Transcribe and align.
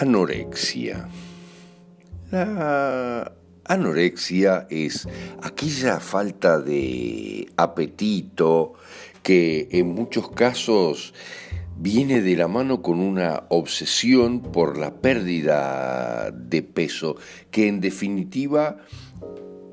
Anorexia. 0.00 1.08
La 2.30 3.32
anorexia 3.66 4.66
es 4.70 5.06
aquella 5.42 6.00
falta 6.00 6.58
de 6.58 7.46
apetito 7.58 8.72
que 9.22 9.68
en 9.72 9.94
muchos 9.94 10.30
casos 10.30 11.12
viene 11.76 12.22
de 12.22 12.34
la 12.34 12.48
mano 12.48 12.80
con 12.80 12.98
una 12.98 13.44
obsesión 13.50 14.40
por 14.40 14.78
la 14.78 15.02
pérdida 15.02 16.30
de 16.30 16.62
peso 16.62 17.16
que 17.50 17.68
en 17.68 17.82
definitiva 17.82 18.78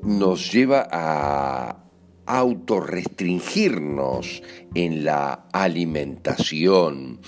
nos 0.02 0.52
lleva 0.52 0.86
a 0.92 1.86
autorrestringirnos 2.26 4.42
en 4.74 5.06
la 5.06 5.46
alimentación 5.54 7.20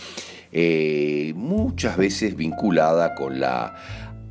eh, 0.52 1.32
muchas 1.36 1.96
veces 1.96 2.36
vinculada 2.36 3.14
con 3.14 3.38
la 3.38 3.74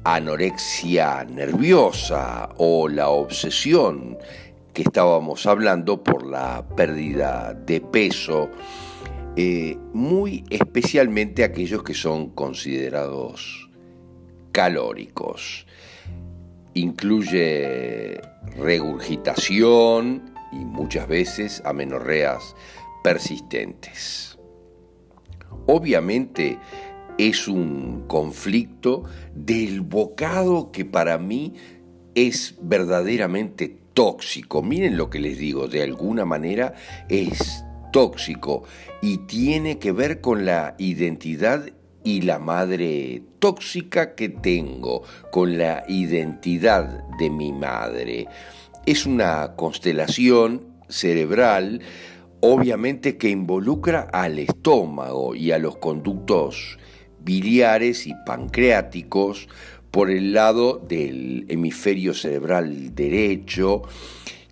anorexia 0.03 1.24
nerviosa 1.25 2.50
o 2.57 2.88
la 2.88 3.09
obsesión 3.09 4.18
que 4.74 4.84
estábamos 4.84 5.46
hablando 5.46 6.03
por 6.03 6.25
la 6.25 6.66
pérdida 6.75 7.53
de 7.53 7.81
peso, 7.81 8.50
eh, 9.35 9.78
muy 9.94 10.44
especialmente 10.50 11.44
aquellos 11.44 11.84
que 11.84 11.94
son 11.94 12.29
considerados 12.29 13.69
calóricos. 14.52 15.66
Incluye 16.74 18.22
regurgitación 18.58 20.34
y 20.52 20.58
muchas 20.58 21.08
veces 21.08 21.62
amenorreas 21.66 22.56
persistentes. 23.03 24.39
Obviamente 25.72 26.57
es 27.19 27.47
un 27.47 28.06
conflicto 28.07 29.03
del 29.35 29.81
bocado 29.81 30.72
que 30.72 30.84
para 30.84 31.19
mí 31.19 31.53
es 32.16 32.56
verdaderamente 32.59 33.78
tóxico. 33.94 34.63
Miren 34.63 34.97
lo 34.97 35.12
que 35.12 35.19
les 35.19 35.38
digo, 35.38 35.68
de 35.68 35.84
alguna 35.84 36.25
manera 36.25 36.74
es 37.08 37.63
tóxico 37.94 38.63
y 39.03 39.19
tiene 39.28 39.78
que 39.78 39.91
ver 39.91 40.22
con 40.22 40.44
la 40.44 40.74
identidad 40.79 41.69
y 42.03 42.22
la 42.22 42.40
madre 42.40 43.22
tóxica 43.38 44.16
que 44.16 44.29
tengo, 44.29 45.03
con 45.31 45.59
la 45.59 45.84
identidad 45.88 47.03
de 47.19 47.29
mi 47.29 47.53
madre. 47.53 48.25
Es 48.88 49.06
una 49.06 49.53
constelación 49.56 50.66
cerebral 50.88 51.81
obviamente 52.42 53.18
que 53.18 53.30
involucra 53.30 54.02
al 54.12 54.40
estómago 54.40 55.36
y 55.36 55.52
a 55.52 55.60
los 55.60 55.78
conductos 55.78 56.78
biliares 57.20 58.08
y 58.08 58.14
pancreáticos 58.26 59.48
por 59.92 60.10
el 60.10 60.34
lado 60.34 60.78
del 60.78 61.46
hemisferio 61.50 62.14
cerebral 62.14 62.96
derecho, 62.96 63.84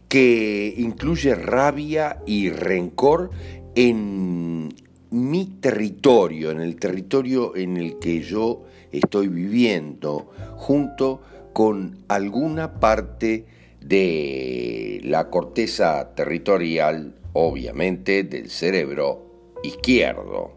que 0.07 0.73
incluye 0.77 1.35
rabia 1.35 2.21
y 2.25 2.49
rencor 2.49 3.29
en 3.75 4.69
mi 5.11 5.45
territorio, 5.61 6.51
en 6.51 6.61
el 6.61 6.75
territorio 6.77 7.55
en 7.55 7.77
el 7.77 7.99
que 7.99 8.21
yo 8.21 8.65
estoy 8.91 9.27
viviendo, 9.27 10.31
junto 10.55 11.21
con 11.53 11.99
alguna 12.07 12.79
parte 12.79 13.45
de 13.81 15.01
la 15.03 15.29
corteza 15.29 16.13
territorial 16.15 17.15
obviamente 17.39 18.23
del 18.23 18.49
cerebro 18.49 19.53
izquierdo. 19.61 20.53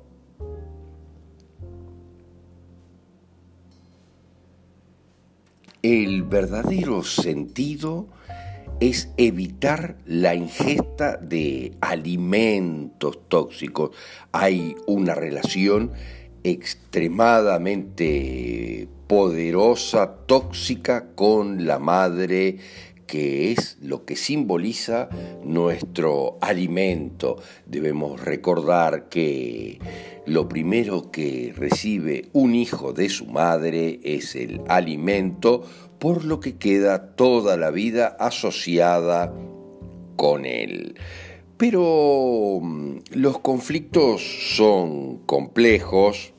El 5.82 6.22
verdadero 6.22 7.02
sentido 7.02 8.06
es 8.80 9.10
evitar 9.18 9.98
la 10.06 10.34
ingesta 10.34 11.18
de 11.18 11.74
alimentos 11.82 13.28
tóxicos. 13.28 13.90
Hay 14.32 14.74
una 14.86 15.14
relación 15.14 15.92
extremadamente 16.44 18.88
poderosa, 19.06 20.14
tóxica 20.24 21.08
con 21.14 21.66
la 21.66 21.78
madre 21.78 22.56
que 23.10 23.50
es 23.50 23.76
lo 23.82 24.04
que 24.04 24.14
simboliza 24.14 25.08
nuestro 25.42 26.38
alimento. 26.40 27.42
Debemos 27.66 28.20
recordar 28.24 29.08
que 29.08 29.80
lo 30.26 30.48
primero 30.48 31.10
que 31.10 31.52
recibe 31.56 32.28
un 32.32 32.54
hijo 32.54 32.92
de 32.92 33.08
su 33.08 33.26
madre 33.26 33.98
es 34.04 34.36
el 34.36 34.60
alimento, 34.68 35.64
por 35.98 36.24
lo 36.24 36.38
que 36.38 36.54
queda 36.56 37.16
toda 37.16 37.56
la 37.56 37.72
vida 37.72 38.16
asociada 38.20 39.34
con 40.14 40.46
él. 40.46 40.94
Pero 41.56 42.60
mm, 42.62 42.98
los 43.14 43.40
conflictos 43.40 44.22
son 44.54 45.18
complejos, 45.26 46.32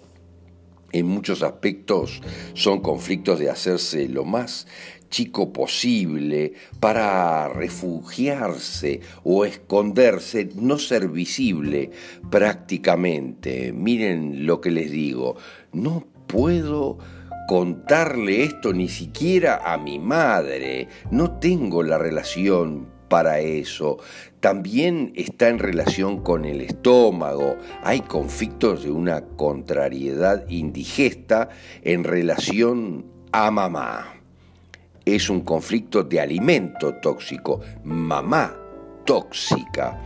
en 0.94 1.06
muchos 1.06 1.44
aspectos 1.44 2.22
son 2.54 2.80
conflictos 2.80 3.40
de 3.40 3.50
hacerse 3.50 4.08
lo 4.08 4.24
más 4.24 4.68
chico 5.12 5.54
posible 5.54 6.54
para 6.80 7.48
refugiarse 7.50 9.02
o 9.24 9.46
esconderse, 9.46 10.50
no 10.56 10.80
ser 10.80 11.10
visible 11.10 11.92
prácticamente. 12.32 13.72
Miren 13.72 14.48
lo 14.48 14.60
que 14.60 14.72
les 14.72 14.90
digo, 14.90 15.36
no 15.74 16.08
puedo 16.26 16.98
contarle 17.48 18.44
esto 18.44 18.74
ni 18.74 18.88
siquiera 18.88 19.62
a 19.64 19.78
mi 19.78 20.00
madre, 20.00 20.88
no 21.12 21.38
tengo 21.38 21.84
la 21.84 22.00
relación 22.00 22.88
para 23.10 23.42
eso. 23.42 23.98
También 24.40 25.12
está 25.18 25.50
en 25.50 25.60
relación 25.60 26.24
con 26.24 26.46
el 26.46 26.62
estómago. 26.62 27.58
Hay 27.84 28.00
conflictos 28.00 28.84
de 28.84 28.92
una 28.92 29.26
contrariedad 29.36 30.48
indigesta 30.48 31.50
en 31.84 32.06
relación 32.06 33.06
a 33.34 33.52
mamá. 33.52 34.21
Es 35.06 35.30
un 35.30 35.42
conflicto 35.42 36.04
de 36.04 36.20
alimento 36.20 36.96
tóxico. 36.96 37.62
Mamá 37.84 38.56
tóxica 39.06 40.00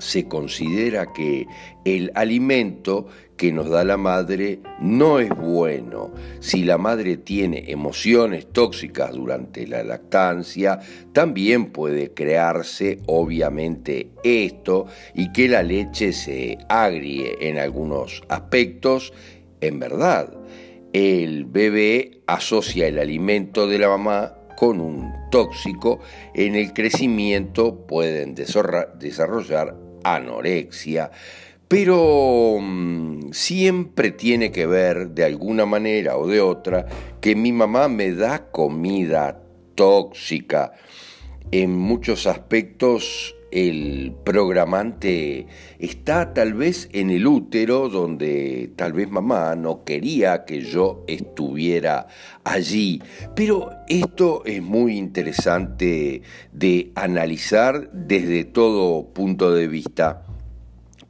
se 0.00 0.26
considera 0.26 1.12
que 1.12 1.46
el 1.84 2.10
alimento 2.14 3.06
que 3.36 3.52
nos 3.52 3.70
da 3.70 3.84
la 3.84 3.96
madre 3.96 4.60
no 4.80 5.18
es 5.18 5.30
bueno. 5.30 6.10
Si 6.40 6.64
la 6.64 6.78
madre 6.78 7.16
tiene 7.16 7.70
emociones 7.70 8.46
tóxicas 8.52 9.12
durante 9.12 9.66
la 9.66 9.82
lactancia, 9.82 10.80
también 11.12 11.66
puede 11.66 12.12
crearse 12.12 12.98
obviamente 13.06 14.10
esto 14.24 14.86
y 15.14 15.32
que 15.32 15.48
la 15.48 15.62
leche 15.62 16.12
se 16.12 16.58
agrie 16.68 17.36
en 17.40 17.58
algunos 17.58 18.22
aspectos. 18.28 19.12
En 19.62 19.78
verdad, 19.78 20.32
el 20.92 21.44
bebé 21.44 22.22
asocia 22.26 22.86
el 22.86 22.98
alimento 22.98 23.66
de 23.66 23.78
la 23.78 23.88
mamá 23.88 24.34
con 24.56 24.80
un 24.80 25.12
tóxico, 25.30 26.00
en 26.34 26.54
el 26.54 26.72
crecimiento 26.72 27.86
pueden 27.86 28.34
desarrollar 28.34 29.76
anorexia, 30.04 31.10
pero 31.66 32.58
mm, 32.60 33.30
siempre 33.32 34.10
tiene 34.10 34.50
que 34.50 34.66
ver 34.66 35.10
de 35.10 35.24
alguna 35.24 35.64
manera 35.66 36.18
o 36.18 36.26
de 36.26 36.40
otra 36.40 36.86
que 37.20 37.34
mi 37.36 37.52
mamá 37.52 37.88
me 37.88 38.12
da 38.12 38.50
comida 38.50 39.40
tóxica. 39.76 40.72
En 41.52 41.72
muchos 41.72 42.26
aspectos 42.26 43.34
el 43.50 44.14
programante 44.24 45.46
está 45.78 46.32
tal 46.34 46.54
vez 46.54 46.88
en 46.92 47.10
el 47.10 47.26
útero 47.26 47.88
donde 47.88 48.72
tal 48.76 48.92
vez 48.92 49.10
mamá 49.10 49.56
no 49.56 49.84
quería 49.84 50.44
que 50.44 50.62
yo 50.62 51.04
estuviera 51.08 52.06
allí. 52.44 53.02
Pero 53.34 53.70
esto 53.88 54.42
es 54.44 54.62
muy 54.62 54.96
interesante 54.96 56.22
de 56.52 56.92
analizar 56.94 57.90
desde 57.92 58.44
todo 58.44 59.08
punto 59.12 59.52
de 59.52 59.68
vista 59.68 60.24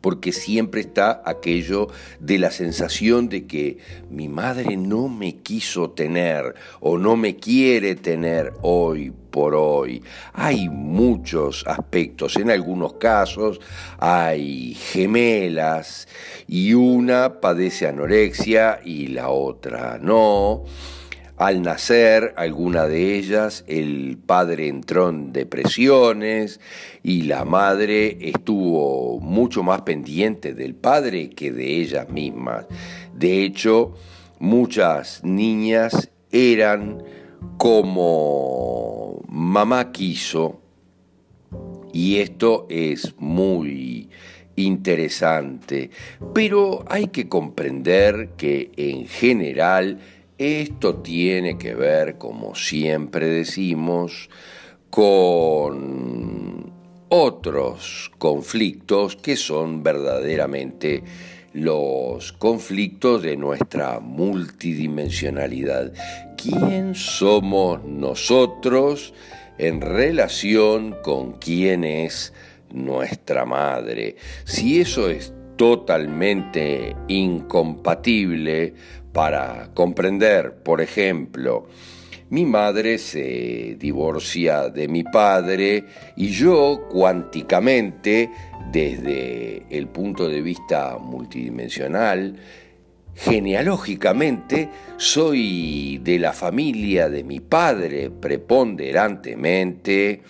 porque 0.01 0.33
siempre 0.33 0.81
está 0.81 1.23
aquello 1.25 1.89
de 2.21 2.39
la 2.39 2.51
sensación 2.51 3.29
de 3.29 3.47
que 3.47 3.79
mi 4.09 4.29
madre 4.29 4.77
no 4.77 5.09
me 5.09 5.37
quiso 5.37 5.91
tener 5.91 6.55
o 6.81 6.99
no 6.99 7.17
me 7.17 7.37
quiere 7.37 7.97
tener 7.97 8.53
hoy 8.63 9.13
por 9.31 9.55
hoy. 9.55 10.03
Hay 10.33 10.69
muchos 10.69 11.65
aspectos, 11.67 12.37
en 12.37 12.51
algunos 12.51 12.95
casos 12.95 13.61
hay 13.99 14.75
gemelas 14.75 16.09
y 16.47 16.75
una 16.75 17.41
padece 17.41 17.87
anorexia 17.87 18.81
y 18.85 19.09
la 19.09 19.31
otra 19.31 19.99
no. 20.01 20.65
Al 21.41 21.63
nacer, 21.63 22.35
alguna 22.37 22.87
de 22.87 23.17
ellas, 23.17 23.65
el 23.67 24.19
padre 24.19 24.69
entró 24.69 25.09
en 25.09 25.33
depresiones 25.33 26.61
y 27.03 27.23
la 27.23 27.47
madre 27.47 28.19
estuvo 28.21 29.19
mucho 29.21 29.63
más 29.63 29.81
pendiente 29.81 30.53
del 30.53 30.75
padre 30.75 31.31
que 31.31 31.51
de 31.51 31.81
ellas 31.81 32.11
mismas. 32.11 32.67
De 33.15 33.43
hecho, 33.43 33.95
muchas 34.39 35.25
niñas 35.25 36.11
eran 36.31 37.03
como 37.57 39.00
mamá 39.31 39.93
quiso 39.93 40.61
y 41.93 42.19
esto 42.19 42.67
es 42.69 43.15
muy 43.19 44.09
interesante, 44.57 45.91
pero 46.35 46.85
hay 46.89 47.07
que 47.07 47.29
comprender 47.29 48.31
que 48.37 48.71
en 48.77 49.07
general 49.07 50.01
esto 50.37 50.97
tiene 50.97 51.59
que 51.59 51.75
ver, 51.75 52.19
como 52.19 52.55
siempre 52.55 53.27
decimos, 53.27 54.29
con 54.91 56.73
otros 57.09 58.11
conflictos 58.19 59.17
que 59.17 59.37
son 59.37 59.83
verdaderamente 59.83 61.05
los 61.53 62.33
conflictos 62.33 63.23
de 63.23 63.37
nuestra 63.37 64.01
multidimensionalidad. 64.01 65.93
¿Quién 66.37 66.95
somos 66.95 67.85
nosotros 67.85 69.13
en 69.59 69.81
relación 69.81 70.97
con 71.03 71.33
quién 71.33 71.85
es 71.85 72.33
nuestra 72.73 73.45
madre? 73.45 74.17
Si 74.45 74.81
eso 74.81 75.11
es 75.11 75.33
totalmente 75.57 76.97
incompatible, 77.09 78.75
para 79.13 79.71
comprender, 79.75 80.55
por 80.63 80.81
ejemplo, 80.81 81.67
mi 82.31 82.47
madre 82.47 82.97
se 82.99 83.77
divorcia 83.79 84.69
de 84.69 84.89
mi 84.89 85.03
padre 85.03 85.85
y 86.17 86.29
yo 86.29 86.87
cuánticamente, 86.89 88.31
desde 88.71 89.65
el 89.69 89.89
punto 89.89 90.29
de 90.29 90.41
vista 90.41 90.97
multidimensional, 90.99 92.37
genealógicamente 93.17 94.69
soy 94.97 95.99
de 95.99 96.21
la 96.21 96.33
familia 96.33 97.09
de 97.09 97.25
mi 97.25 97.41
padre 97.41 98.11
preponderantemente, 98.11 100.23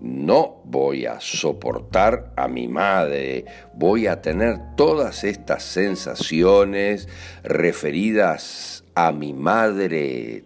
no 0.00 0.62
voy 0.64 1.06
a 1.06 1.20
soportar 1.20 2.32
a 2.36 2.46
mi 2.46 2.68
madre, 2.68 3.44
voy 3.74 4.06
a 4.06 4.22
tener 4.22 4.76
todas 4.76 5.24
estas 5.24 5.64
sensaciones 5.64 7.08
referidas 7.42 8.84
a 8.94 9.10
mi 9.10 9.34
madre 9.34 10.44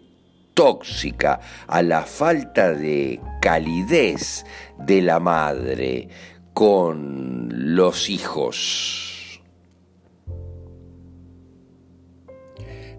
tóxica, 0.55 1.39
a 1.67 1.83
la 1.83 2.01
falta 2.01 2.73
de 2.73 3.19
calidez 3.41 4.43
de 4.79 5.03
la 5.03 5.19
madre 5.19 6.09
con 6.55 7.75
los 7.75 8.09
hijos. 8.09 9.41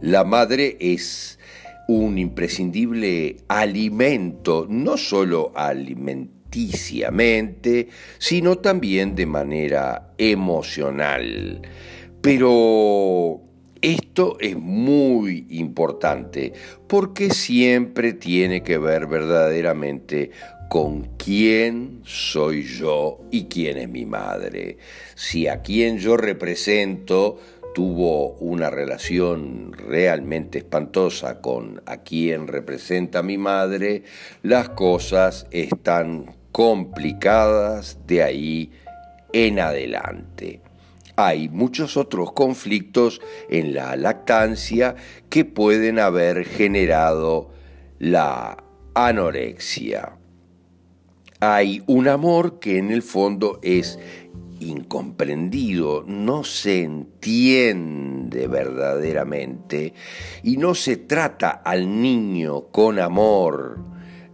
La 0.00 0.22
madre 0.22 0.76
es 0.78 1.40
un 1.88 2.18
imprescindible 2.18 3.38
alimento, 3.48 4.66
no 4.68 4.96
solo 4.96 5.50
alimento, 5.56 6.36
sino 8.18 8.58
también 8.58 9.14
de 9.14 9.26
manera 9.26 10.14
emocional. 10.16 11.60
Pero 12.20 13.42
esto 13.82 14.36
es 14.40 14.56
muy 14.56 15.46
importante 15.50 16.52
porque 16.86 17.30
siempre 17.30 18.12
tiene 18.12 18.62
que 18.62 18.78
ver 18.78 19.06
verdaderamente 19.06 20.30
con 20.68 21.16
quién 21.16 22.00
soy 22.04 22.64
yo 22.64 23.20
y 23.30 23.44
quién 23.44 23.78
es 23.78 23.88
mi 23.88 24.04
madre. 24.04 24.78
Si 25.14 25.46
a 25.46 25.62
quien 25.62 25.98
yo 25.98 26.16
represento 26.16 27.38
tuvo 27.74 28.32
una 28.36 28.70
relación 28.70 29.72
realmente 29.74 30.58
espantosa 30.58 31.42
con 31.42 31.82
a 31.84 31.98
quien 31.98 32.48
representa 32.48 33.22
mi 33.22 33.36
madre, 33.36 34.02
las 34.42 34.70
cosas 34.70 35.46
están 35.50 36.34
complicadas 36.52 37.98
de 38.06 38.22
ahí 38.22 38.72
en 39.34 39.60
adelante. 39.60 40.65
Hay 41.16 41.48
muchos 41.48 41.96
otros 41.96 42.32
conflictos 42.32 43.22
en 43.48 43.74
la 43.74 43.96
lactancia 43.96 44.96
que 45.30 45.46
pueden 45.46 45.98
haber 45.98 46.44
generado 46.44 47.50
la 47.98 48.62
anorexia. 48.94 50.12
Hay 51.40 51.82
un 51.86 52.08
amor 52.08 52.58
que 52.58 52.78
en 52.78 52.90
el 52.90 53.02
fondo 53.02 53.58
es 53.62 53.98
incomprendido, 54.60 56.04
no 56.06 56.44
se 56.44 56.82
entiende 56.82 58.46
verdaderamente 58.46 59.94
y 60.42 60.56
no 60.56 60.74
se 60.74 60.96
trata 60.96 61.50
al 61.50 62.00
niño 62.00 62.68
con 62.68 62.98
amor, 62.98 63.78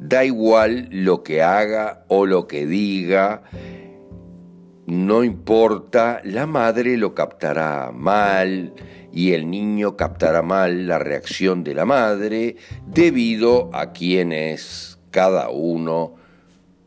Da 0.04 0.24
igual 0.24 0.88
lo 0.90 1.22
que 1.22 1.42
haga 1.42 2.04
o 2.08 2.26
lo 2.26 2.48
que 2.48 2.66
diga, 2.66 3.44
no 4.86 5.22
importa, 5.22 6.20
la 6.24 6.46
madre 6.46 6.96
lo 6.96 7.14
captará 7.14 7.92
mal 7.92 8.74
y 9.12 9.32
el 9.32 9.48
niño 9.48 9.96
captará 9.96 10.42
mal 10.42 10.88
la 10.88 10.98
reacción 10.98 11.62
de 11.62 11.74
la 11.74 11.84
madre 11.84 12.56
debido 12.86 13.70
a 13.72 13.92
quién 13.92 14.32
es 14.32 14.98
cada 15.10 15.50
uno 15.50 16.16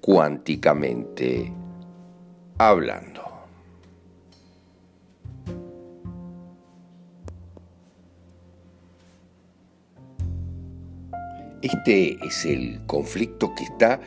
cuánticamente 0.01 1.53
hablando. 2.57 3.21
Este 11.61 12.17
es 12.23 12.45
el 12.45 12.81
conflicto 12.85 13.55
que 13.55 13.63
está 13.63 13.99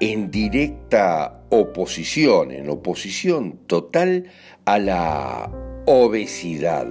en 0.00 0.30
directa 0.30 1.41
oposición, 1.54 2.50
en 2.50 2.70
oposición 2.70 3.58
total 3.66 4.24
a 4.64 4.78
la 4.78 5.52
obesidad. 5.84 6.88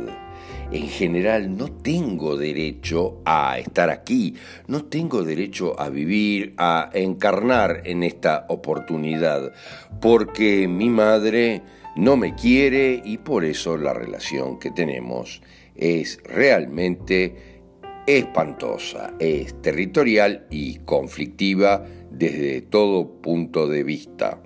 En 0.72 0.88
general 0.88 1.58
no 1.58 1.72
tengo 1.72 2.38
derecho 2.38 3.22
a 3.26 3.58
estar 3.58 3.90
aquí, 3.90 4.36
no 4.68 4.86
tengo 4.86 5.24
derecho 5.24 5.78
a 5.80 5.90
vivir, 5.90 6.54
a 6.58 6.92
encarnar 6.94 7.82
en 7.86 8.04
esta 8.04 8.46
oportunidad, 8.50 9.52
porque 10.00 10.68
mi 10.68 10.90
madre 10.90 11.64
no 11.96 12.16
me 12.16 12.36
quiere 12.36 13.02
y 13.04 13.18
por 13.18 13.44
eso 13.44 13.78
la 13.78 13.94
relación 13.94 14.60
que 14.60 14.70
tenemos 14.70 15.42
es 15.76 16.20
realmente 16.24 17.64
espantosa, 18.06 19.16
es 19.18 19.60
territorial 19.64 20.46
y 20.52 20.78
conflictiva 20.86 21.84
desde 22.12 22.62
todo 22.62 23.22
punto 23.22 23.68
de 23.68 23.84
vista. 23.84 24.40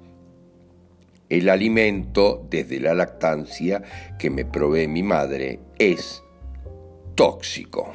El 1.30 1.50
alimento 1.50 2.46
desde 2.50 2.80
la 2.80 2.94
lactancia 2.94 3.82
que 4.20 4.30
me 4.30 4.46
provee 4.46 4.88
mi 4.88 5.02
madre 5.02 5.60
es 5.80 6.24
tóxico. 7.16 7.94